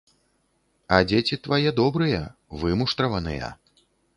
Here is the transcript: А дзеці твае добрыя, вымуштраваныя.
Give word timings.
А 0.95 0.99
дзеці 1.11 1.39
твае 1.45 1.69
добрыя, 1.81 2.23
вымуштраваныя. 2.63 3.55